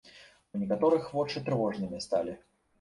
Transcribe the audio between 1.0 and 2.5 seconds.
вочы трывожнымі сталі.